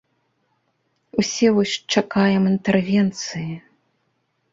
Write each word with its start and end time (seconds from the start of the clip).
Усе 1.23 1.47
вось 1.57 1.73
чакаем 1.97 2.43
інтэрвенцыі. 2.53 3.51